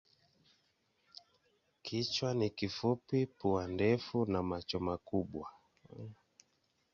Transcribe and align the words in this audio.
Kichwa 1.83 2.33
ni 2.33 2.49
kifupi, 2.49 3.25
pua 3.25 3.67
ndefu 3.67 4.25
na 4.25 4.43
macho 4.43 4.79
makubwa. 4.79 5.49